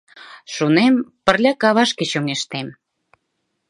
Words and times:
Шонем: 0.53 0.95
пырля 1.25 1.53
кавашке 1.61 2.03
чоҥештем. 2.11 2.67